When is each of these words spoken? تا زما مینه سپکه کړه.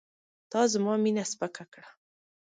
تا 0.51 0.61
زما 0.73 0.93
مینه 1.03 1.23
سپکه 1.31 1.63
کړه. 1.73 1.89